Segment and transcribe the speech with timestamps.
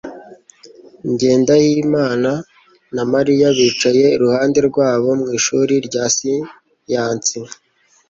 [1.17, 2.31] Jyendayimana
[2.95, 7.37] na Mariya bicaye iruhande rwabo mu ishuri rya siyanse.